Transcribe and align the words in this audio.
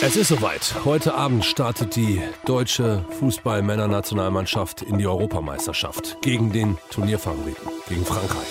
Es 0.00 0.16
ist 0.16 0.28
soweit. 0.28 0.76
Heute 0.84 1.14
Abend 1.14 1.44
startet 1.44 1.96
die 1.96 2.22
deutsche 2.44 3.04
Fußball-Männernationalmannschaft 3.18 4.82
in 4.82 4.96
die 4.98 5.08
Europameisterschaft 5.08 6.22
gegen 6.22 6.52
den 6.52 6.78
Turnierfavoriten, 6.90 7.68
gegen 7.88 8.04
Frankreich. 8.04 8.46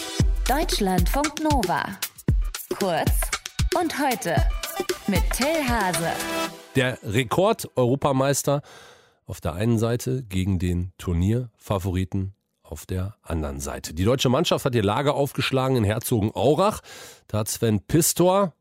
Deutschlandfunk 0.46 1.42
Nova. 1.42 1.86
Kurz 2.78 3.12
und 3.80 3.98
heute 3.98 4.36
mit 5.08 5.24
Till 5.32 5.66
Hase. 5.66 6.12
Der 6.76 7.00
Rekord-Europameister 7.04 8.62
auf 9.26 9.40
der 9.40 9.54
einen 9.54 9.80
Seite 9.80 10.24
gegen 10.24 10.60
den 10.60 10.92
Turnierfavoriten 10.98 12.34
auf 12.62 12.86
der 12.86 13.16
anderen 13.24 13.62
Seite. 13.62 13.94
Die 13.94 14.04
deutsche 14.04 14.28
Mannschaft 14.28 14.66
hat 14.66 14.76
ihr 14.76 14.84
Lager 14.84 15.16
aufgeschlagen 15.16 15.78
in 15.78 15.86
Herzogenaurach. 15.86 16.82
Da 17.28 17.40
hat 17.40 17.48
Sven 17.48 17.80
Pistor 17.80 18.54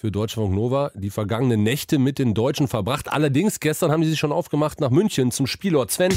für 0.00 0.10
Deutschlandfunk 0.10 0.54
Nova 0.56 0.90
die 0.94 1.10
vergangenen 1.10 1.62
Nächte 1.62 1.98
mit 1.98 2.18
den 2.18 2.32
Deutschen 2.32 2.68
verbracht. 2.68 3.12
Allerdings, 3.12 3.60
gestern 3.60 3.92
haben 3.92 4.02
sie 4.02 4.08
sich 4.08 4.18
schon 4.18 4.32
aufgemacht 4.32 4.80
nach 4.80 4.88
München 4.88 5.30
zum 5.30 5.46
Spielort. 5.46 5.90
Sven, 5.90 6.10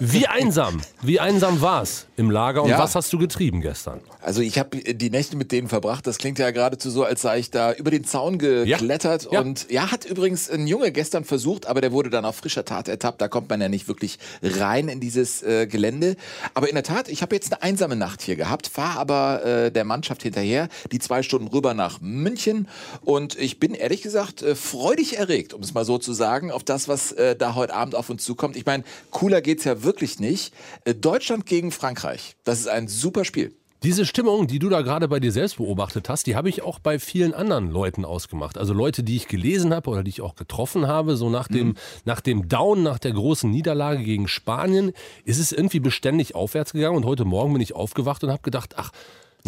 wie 0.00 0.26
einsam, 0.26 0.80
wie 1.02 1.20
einsam 1.20 1.60
war 1.60 1.82
es 1.82 2.06
im 2.16 2.32
Lager 2.32 2.64
und 2.64 2.70
Ja. 2.70 2.80
was 2.80 2.96
hast 2.96 3.12
du 3.12 3.18
getrieben 3.18 3.60
gestern? 3.60 4.00
Also 4.20 4.40
ich 4.42 4.58
habe 4.58 4.76
die 4.78 5.10
Nächte 5.10 5.36
mit 5.36 5.52
denen 5.52 5.68
verbracht. 5.68 6.04
Das 6.08 6.18
klingt 6.18 6.40
ja 6.40 6.50
geradezu 6.50 6.90
so, 6.90 7.04
als 7.04 7.22
sei 7.22 7.38
ich 7.38 7.52
da 7.52 7.72
über 7.72 7.92
den 7.92 8.02
Zaun 8.02 8.38
geklettert. 8.38 9.28
Ja. 9.30 9.40
Und 9.40 9.70
ja, 9.70 9.92
hat 9.92 10.04
übrigens 10.04 10.50
ein 10.50 10.66
Junge 10.66 10.90
gestern 10.90 11.22
versucht, 11.24 11.66
aber 11.66 11.80
der 11.80 11.92
wurde 11.92 12.10
dann 12.10 12.24
auf 12.24 12.34
frischer 12.34 12.64
Tat 12.64 12.88
ertappt. 12.88 13.20
Da 13.20 13.28
kommt 13.28 13.48
man 13.50 13.60
ja 13.60 13.68
nicht 13.68 13.86
wirklich 13.86 14.18
rein 14.42 14.88
in 14.88 14.98
dieses 14.98 15.44
äh, 15.44 15.68
Gelände. 15.68 16.16
Aber 16.54 16.68
in 16.68 16.74
der 16.74 16.82
Tat, 16.82 17.08
ich 17.08 17.22
habe 17.22 17.36
jetzt 17.36 17.52
eine 17.52 17.62
einsame 17.62 17.94
Nacht 17.94 18.20
hier 18.20 18.34
gehabt, 18.34 18.66
fahre 18.66 18.98
aber 18.98 19.44
äh, 19.44 19.70
der 19.70 19.84
Mannschaft 19.84 20.24
hinterher, 20.24 20.68
die 20.90 20.98
zwei 20.98 21.22
Stunden 21.22 21.46
rüber 21.46 21.72
nach 21.72 22.00
München. 22.00 22.66
Und 23.02 23.27
ich 23.36 23.58
bin 23.58 23.74
ehrlich 23.74 24.02
gesagt 24.02 24.42
äh, 24.42 24.54
freudig 24.54 25.18
erregt, 25.18 25.54
um 25.54 25.62
es 25.62 25.74
mal 25.74 25.84
so 25.84 25.98
zu 25.98 26.12
sagen, 26.12 26.50
auf 26.50 26.64
das, 26.64 26.88
was 26.88 27.12
äh, 27.12 27.36
da 27.36 27.54
heute 27.54 27.74
Abend 27.74 27.94
auf 27.94 28.10
uns 28.10 28.24
zukommt. 28.24 28.56
Ich 28.56 28.66
meine, 28.66 28.84
cooler 29.10 29.40
geht's 29.40 29.64
ja 29.64 29.82
wirklich 29.82 30.20
nicht. 30.20 30.52
Äh, 30.84 30.94
Deutschland 30.94 31.46
gegen 31.46 31.72
Frankreich. 31.72 32.36
Das 32.44 32.60
ist 32.60 32.68
ein 32.68 32.88
super 32.88 33.24
Spiel. 33.24 33.54
Diese 33.84 34.06
Stimmung, 34.06 34.48
die 34.48 34.58
du 34.58 34.68
da 34.68 34.82
gerade 34.82 35.06
bei 35.06 35.20
dir 35.20 35.30
selbst 35.30 35.58
beobachtet 35.58 36.08
hast, 36.08 36.26
die 36.26 36.34
habe 36.34 36.48
ich 36.48 36.62
auch 36.62 36.80
bei 36.80 36.98
vielen 36.98 37.32
anderen 37.32 37.70
Leuten 37.70 38.04
ausgemacht. 38.04 38.58
Also 38.58 38.72
Leute, 38.72 39.04
die 39.04 39.14
ich 39.14 39.28
gelesen 39.28 39.72
habe 39.72 39.88
oder 39.88 40.02
die 40.02 40.10
ich 40.10 40.20
auch 40.20 40.34
getroffen 40.34 40.88
habe, 40.88 41.16
so 41.16 41.30
nach 41.30 41.46
dem, 41.46 41.76
nach 42.04 42.20
dem 42.20 42.48
Down, 42.48 42.82
nach 42.82 42.98
der 42.98 43.12
großen 43.12 43.48
Niederlage 43.48 44.02
gegen 44.02 44.26
Spanien, 44.26 44.92
ist 45.24 45.38
es 45.38 45.52
irgendwie 45.52 45.78
beständig 45.78 46.34
aufwärts 46.34 46.72
gegangen. 46.72 46.96
Und 46.96 47.04
heute 47.04 47.24
Morgen 47.24 47.52
bin 47.52 47.62
ich 47.62 47.76
aufgewacht 47.76 48.24
und 48.24 48.32
habe 48.32 48.42
gedacht, 48.42 48.74
ach, 48.76 48.90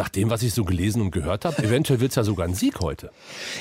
nach 0.00 0.08
dem, 0.08 0.30
was 0.30 0.42
ich 0.42 0.54
so 0.54 0.64
gelesen 0.64 1.02
und 1.02 1.10
gehört 1.10 1.44
habe, 1.44 1.62
eventuell 1.62 2.00
wird 2.00 2.12
es 2.12 2.16
ja 2.16 2.24
sogar 2.24 2.48
ein 2.48 2.54
Sieg 2.54 2.80
heute. 2.80 3.10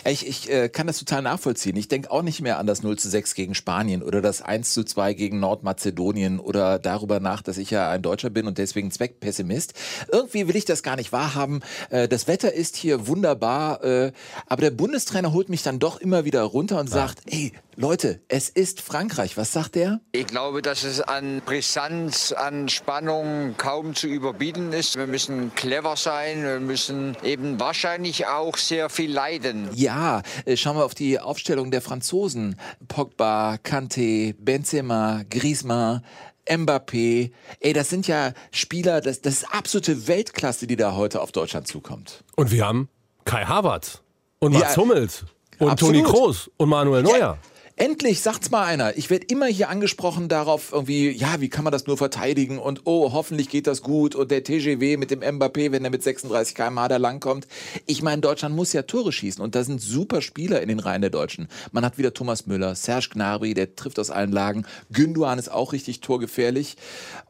Ja, 0.06 0.12
Ich, 0.12 0.26
ich 0.26 0.50
äh, 0.50 0.70
kann 0.70 0.88
das 0.88 0.98
total 0.98 1.22
nachvollziehen. 1.22 1.76
Ich 1.76 1.90
denke 1.90 2.10
auch 2.10 2.22
nicht 2.22 2.40
mehr 2.40 2.60
an 2.60 2.66
das 2.66 2.82
0 2.82 2.98
zu 2.98 3.10
6 3.10 3.36
gegen 3.36 3.56
Spanien 3.56 4.02
oder 4.02 4.22
das 4.22 4.42
1 4.42 4.74
zu 4.74 4.86
2 4.86 5.16
gegen 5.16 5.42
Nordmazedonien 5.42 6.40
oder 6.40 6.80
darüber 6.80 7.20
nach, 7.20 7.42
dass 7.42 7.58
ich 7.58 7.72
ja 7.72 7.90
ein 7.90 8.02
Deutscher 8.02 8.30
bin 8.30 8.48
und 8.48 8.58
deswegen 8.58 8.90
Zweckpessimist. 8.90 9.74
Irgendwie 10.10 10.48
will 10.48 10.56
ich 10.56 10.64
das 10.64 10.82
gar 10.82 10.96
nicht 10.96 11.12
wahrhaben. 11.12 11.60
Äh, 11.90 12.08
das 12.08 12.30
Wetter 12.30 12.54
ist 12.54 12.78
hier 12.78 13.08
wunderbar, 13.08 13.84
äh, 13.84 14.14
aber 14.48 14.62
der 14.62 14.72
Bundestrainer 14.72 15.34
holt 15.34 15.50
mich 15.50 15.62
dann 15.62 15.78
doch 15.78 16.00
immer 16.00 16.24
wieder 16.24 16.44
runter 16.44 16.80
und 16.80 16.90
sagt, 16.90 17.20
ey, 17.26 17.52
Leute, 17.82 18.20
es 18.28 18.50
ist 18.50 18.82
Frankreich. 18.82 19.38
Was 19.38 19.54
sagt 19.54 19.76
der? 19.76 20.02
Ich 20.12 20.28
glaube, 20.28 20.62
dass 20.62 20.84
es 20.84 21.00
an 21.00 21.42
Brisanz, 21.46 22.34
an 22.34 22.68
Spannung 22.68 23.56
kaum 23.56 23.96
zu 23.96 24.08
überbieten 24.08 24.74
ist. 24.74 24.98
Wir 24.98 25.08
müssen 25.08 25.56
clever 25.56 25.96
sein, 25.96 26.44
wir 26.44 26.60
müssen 26.60 27.16
eben 27.24 27.58
wahrscheinlich 27.58 28.28
auch 28.28 28.58
sehr 28.58 28.90
viel 28.90 29.10
leiden. 29.14 29.70
Ja, 29.74 30.24
äh, 30.44 30.58
schauen 30.58 30.76
wir 30.76 30.84
auf 30.84 30.94
die 30.94 31.22
Aufstellung 31.22 31.72
der 31.72 31.82
Franzosen. 31.82 32.60
Pogba, 32.90 33.54
Kanté, 33.64 34.36
Benzema, 34.38 35.22
Griezmann, 35.30 36.04
Mbappé. 36.50 37.32
Ey, 37.62 37.72
das 37.72 37.88
sind 37.88 38.10
ja 38.10 38.34
Spieler, 38.52 39.00
das, 39.00 39.22
das 39.22 39.36
ist 39.36 39.54
absolute 39.54 40.10
Weltklasse, 40.10 40.68
die 40.68 40.76
da 40.76 40.96
heute 40.96 41.22
auf 41.22 41.32
Deutschland 41.32 41.70
zukommt. 41.70 42.26
Und 42.36 42.52
wir 42.52 42.68
haben 42.68 42.90
Kai 43.24 43.46
Havertz 43.46 44.02
und 44.40 44.52
Ja, 44.52 44.60
Mats 44.60 44.76
Hummels 44.76 45.24
und 45.60 45.70
absolut. 45.70 45.96
Toni 45.96 46.06
Kroos 46.06 46.52
und 46.58 46.68
Manuel 46.68 47.04
Neuer. 47.04 47.18
Ja. 47.18 47.38
Endlich 47.80 48.20
sagt's 48.20 48.52
mal 48.52 48.66
einer. 48.66 48.98
Ich 48.98 49.10
werde 49.10 49.28
immer 49.30 49.46
hier 49.46 49.70
angesprochen 49.70 50.28
darauf, 50.28 50.74
irgendwie, 50.74 51.12
ja, 51.12 51.40
wie 51.40 51.48
kann 51.48 51.64
man 51.64 51.72
das 51.72 51.88
nur 51.88 51.98
verteidigen 51.98 52.60
und 52.60 52.82
oh, 52.84 53.14
hoffentlich 53.14 53.48
geht 53.48 53.68
das 53.68 53.82
gut 53.82 54.16
und 54.16 54.32
der 54.32 54.44
TGW 54.44 54.98
mit 54.98 55.12
dem 55.12 55.22
Mbappé, 55.22 55.72
wenn 55.72 55.86
er 55.86 55.90
mit 55.90 56.04
36 56.04 56.56
km/h 56.56 56.90
da 56.90 56.98
langkommt. 56.98 57.48
Ich 57.86 58.02
meine, 58.02 58.22
Deutschland 58.22 58.54
muss 58.54 58.74
ja 58.74 58.82
Tore 58.82 59.14
schießen 59.14 59.42
und 59.42 59.56
da 59.56 59.64
sind 59.64 59.80
super 59.80 60.22
Spieler 60.22 60.62
in 60.62 60.68
den 60.68 60.80
Reihen 60.80 61.00
der 61.00 61.10
Deutschen. 61.10 61.48
Man 61.72 61.86
hat 61.86 61.98
wieder 61.98 62.14
Thomas 62.14 62.48
Müller, 62.48 62.76
Serge 62.76 63.12
Gnabry, 63.14 63.54
der 63.54 63.74
trifft 63.78 63.98
aus 63.98 64.12
allen 64.12 64.34
Lagen. 64.34 64.66
Günduan 64.92 65.40
ist 65.40 65.50
auch 65.50 65.72
richtig 65.72 66.02
torgefährlich 66.02 66.76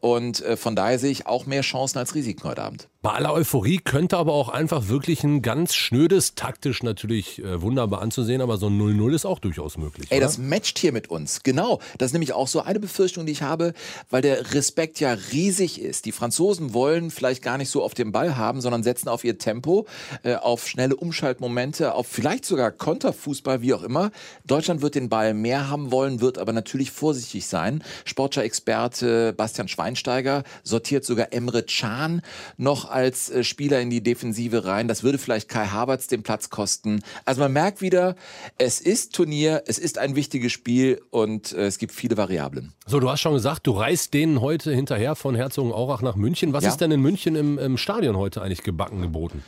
und 0.00 0.42
äh, 0.42 0.56
von 0.56 0.74
daher 0.74 0.98
sehe 0.98 1.12
ich 1.12 1.28
auch 1.28 1.46
mehr 1.46 1.62
Chancen 1.62 1.98
als 1.98 2.16
Risiken 2.16 2.42
heute 2.42 2.64
Abend. 2.64 2.88
Bei 3.02 3.12
aller 3.12 3.32
Euphorie 3.32 3.78
könnte 3.78 4.18
aber 4.18 4.34
auch 4.34 4.50
einfach 4.50 4.88
wirklich 4.88 5.24
ein 5.24 5.40
ganz 5.40 5.74
schnödes, 5.74 6.34
taktisch 6.34 6.82
natürlich 6.82 7.42
äh, 7.42 7.62
wunderbar 7.62 8.02
anzusehen, 8.02 8.42
aber 8.42 8.58
so 8.58 8.66
ein 8.66 8.78
0-0 8.78 9.14
ist 9.14 9.24
auch 9.24 9.38
durchaus 9.38 9.78
möglich. 9.78 10.08
Ey, 10.10 10.18
oder? 10.18 10.26
das 10.26 10.36
matcht 10.36 10.78
hier 10.78 10.92
mit 10.92 11.08
uns. 11.08 11.42
Genau. 11.42 11.80
Das 11.96 12.08
ist 12.08 12.12
nämlich 12.12 12.34
auch 12.34 12.46
so 12.46 12.60
eine 12.60 12.78
Befürchtung, 12.78 13.24
die 13.24 13.32
ich 13.32 13.40
habe, 13.40 13.72
weil 14.10 14.20
der 14.20 14.52
Respekt 14.52 15.00
ja 15.00 15.16
riesig 15.32 15.80
ist. 15.80 16.04
Die 16.04 16.12
Franzosen 16.12 16.74
wollen 16.74 17.10
vielleicht 17.10 17.42
gar 17.42 17.56
nicht 17.56 17.70
so 17.70 17.82
auf 17.82 17.94
den 17.94 18.12
Ball 18.12 18.36
haben, 18.36 18.60
sondern 18.60 18.82
setzen 18.82 19.08
auf 19.08 19.24
ihr 19.24 19.38
Tempo, 19.38 19.86
äh, 20.22 20.34
auf 20.34 20.68
schnelle 20.68 20.94
Umschaltmomente, 20.94 21.94
auf 21.94 22.06
vielleicht 22.06 22.44
sogar 22.44 22.70
Konterfußball, 22.70 23.62
wie 23.62 23.72
auch 23.72 23.82
immer. 23.82 24.10
Deutschland 24.46 24.82
wird 24.82 24.94
den 24.94 25.08
Ball 25.08 25.32
mehr 25.32 25.70
haben 25.70 25.90
wollen, 25.90 26.20
wird 26.20 26.36
aber 26.36 26.52
natürlich 26.52 26.90
vorsichtig 26.90 27.46
sein. 27.46 27.82
Sportler-Experte 28.04 29.32
Bastian 29.32 29.68
Schweinsteiger 29.68 30.42
sortiert 30.64 31.06
sogar 31.06 31.32
Emre 31.32 31.62
Can 31.62 32.20
noch 32.58 32.89
als 32.90 33.30
äh, 33.30 33.44
Spieler 33.44 33.80
in 33.80 33.90
die 33.90 34.02
Defensive 34.02 34.64
rein. 34.64 34.88
Das 34.88 35.02
würde 35.02 35.18
vielleicht 35.18 35.48
Kai 35.48 35.66
Havertz 35.66 36.06
den 36.06 36.22
Platz 36.22 36.50
kosten. 36.50 37.02
Also 37.24 37.40
man 37.40 37.52
merkt 37.52 37.80
wieder, 37.80 38.16
es 38.58 38.80
ist 38.80 39.14
Turnier, 39.14 39.62
es 39.66 39.78
ist 39.78 39.98
ein 39.98 40.16
wichtiges 40.16 40.52
Spiel 40.52 41.00
und 41.10 41.52
äh, 41.52 41.66
es 41.66 41.78
gibt 41.78 41.92
viele 41.92 42.16
Variablen. 42.16 42.72
So, 42.86 43.00
du 43.00 43.08
hast 43.10 43.20
schon 43.20 43.34
gesagt, 43.34 43.66
du 43.66 43.72
reist 43.72 44.14
denen 44.14 44.40
heute 44.40 44.72
hinterher 44.74 45.14
von 45.14 45.34
Herzogenaurach 45.34 46.02
nach 46.02 46.16
München. 46.16 46.52
Was 46.52 46.64
Ja. 46.64 46.70
ist 46.70 46.80
denn 46.80 46.90
in 46.90 47.00
München 47.00 47.36
im, 47.36 47.58
im 47.58 47.76
Stadion 47.76 48.16
heute 48.16 48.42
eigentlich 48.42 48.62
gebacken 48.62 49.00
geboten? 49.02 49.42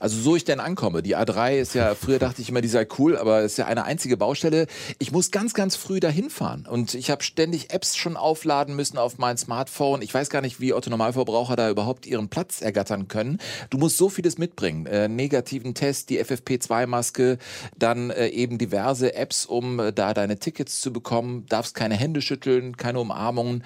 Also 0.00 0.18
so 0.18 0.34
ich 0.34 0.44
denn 0.44 0.60
ankomme. 0.60 1.02
Die 1.02 1.14
A3 1.14 1.58
ist 1.58 1.74
ja, 1.74 1.94
früher 1.94 2.18
dachte 2.18 2.40
ich 2.40 2.48
immer, 2.48 2.62
die 2.62 2.68
sei 2.68 2.86
cool, 2.98 3.18
aber 3.18 3.42
ist 3.42 3.58
ja 3.58 3.66
eine 3.66 3.84
einzige 3.84 4.16
Baustelle. 4.16 4.66
Ich 4.98 5.12
muss 5.12 5.30
ganz, 5.30 5.52
ganz 5.52 5.76
früh 5.76 6.00
dahin 6.00 6.30
fahren. 6.30 6.66
Und 6.68 6.94
ich 6.94 7.10
habe 7.10 7.22
ständig 7.22 7.72
Apps 7.72 7.96
schon 7.96 8.16
aufladen 8.16 8.74
müssen 8.74 8.96
auf 8.96 9.18
mein 9.18 9.36
Smartphone. 9.36 10.00
Ich 10.00 10.12
weiß 10.12 10.30
gar 10.30 10.40
nicht, 10.40 10.58
wie 10.58 10.72
Otto 10.72 10.88
Normalverbraucher 10.88 11.54
da 11.54 11.68
überhaupt 11.68 12.06
ihren 12.06 12.28
Platz 12.28 12.62
ergattern 12.62 13.08
können. 13.08 13.38
Du 13.68 13.76
musst 13.76 13.98
so 13.98 14.08
vieles 14.08 14.38
mitbringen. 14.38 14.86
Äh, 14.86 15.08
negativen 15.08 15.74
Test, 15.74 16.08
die 16.08 16.18
FFP2-Maske, 16.24 17.36
dann 17.78 18.08
äh, 18.08 18.28
eben 18.28 18.56
diverse 18.56 19.14
Apps, 19.14 19.44
um 19.44 19.78
äh, 19.78 19.92
da 19.92 20.14
deine 20.14 20.38
Tickets 20.38 20.80
zu 20.80 20.94
bekommen. 20.94 21.44
Darfst 21.50 21.74
keine 21.74 21.96
Hände 21.96 22.22
schütteln, 22.22 22.78
keine 22.78 23.00
Umarmungen. 23.00 23.64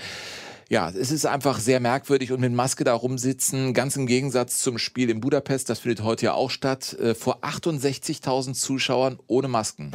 Ja, 0.69 0.89
es 0.89 1.11
ist 1.11 1.27
einfach 1.27 1.59
sehr 1.59 1.81
merkwürdig 1.81 2.33
und 2.33 2.41
mit 2.41 2.53
Maske 2.53 2.85
da 2.85 2.95
rumsitzen, 2.95 3.75
ganz 3.75 3.97
im 3.97 4.07
Gegensatz 4.07 4.61
zum 4.61 4.79
Spiel 4.79 5.11
in 5.11 5.21
Budapest, 5.21 5.69
das 5.69 5.81
findet 5.81 6.03
heute 6.03 6.27
ja 6.27 6.35
auch 6.35 6.51
statt, 6.51 6.95
äh, 6.95 7.15
vor 7.15 7.45
68.000 7.45 8.55
Zuschauern 8.55 9.19
ohne 9.27 9.49
Masken. 9.49 9.93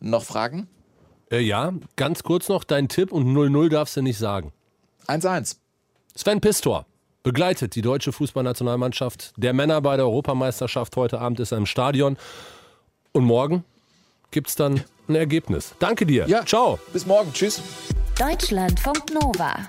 Noch 0.00 0.24
Fragen? 0.24 0.68
Äh, 1.30 1.40
ja, 1.40 1.72
ganz 1.96 2.22
kurz 2.22 2.48
noch 2.48 2.64
dein 2.64 2.88
Tipp 2.88 3.12
und 3.12 3.26
0-0 3.26 3.68
darfst 3.68 3.96
du 3.96 4.02
nicht 4.02 4.18
sagen. 4.18 4.52
1-1. 5.06 5.56
Sven 6.14 6.40
Pistor 6.40 6.86
begleitet 7.22 7.74
die 7.74 7.82
deutsche 7.82 8.12
Fußballnationalmannschaft 8.12 9.34
der 9.36 9.52
Männer 9.52 9.80
bei 9.80 9.96
der 9.96 10.06
Europameisterschaft. 10.06 10.96
Heute 10.96 11.20
Abend 11.20 11.40
ist 11.40 11.52
er 11.52 11.58
im 11.58 11.66
Stadion. 11.66 12.16
Und 13.12 13.24
morgen 13.24 13.64
gibt 14.30 14.48
es 14.48 14.56
dann 14.56 14.82
ein 15.08 15.14
Ergebnis. 15.14 15.74
Danke 15.78 16.06
dir. 16.06 16.26
Ja. 16.28 16.44
Ciao. 16.44 16.78
Bis 16.92 17.06
morgen. 17.06 17.32
Tschüss. 17.32 17.60
Deutschlandfunk 18.18 19.12
Nova. 19.12 19.68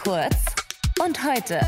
Kurz 0.00 0.36
und 1.04 1.22
heute 1.22 1.60